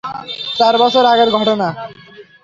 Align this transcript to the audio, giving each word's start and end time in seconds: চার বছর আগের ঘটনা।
চার 0.57 0.75
বছর 0.77 1.03
আগের 1.05 1.29
ঘটনা। 1.37 1.67